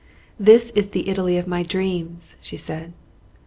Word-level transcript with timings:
"This 0.39 0.71
is 0.71 0.89
the 0.89 1.09
Italy 1.09 1.37
of 1.37 1.45
my 1.45 1.61
dreams," 1.61 2.35
she 2.41 2.57
said. 2.57 2.93